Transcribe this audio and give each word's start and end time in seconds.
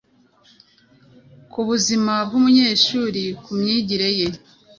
ku 1.51 1.59
buzima 1.67 2.13
bw’umunyeshuri, 2.27 3.23
ku 3.43 3.51
myigire 3.59 4.09
ye 4.19 4.27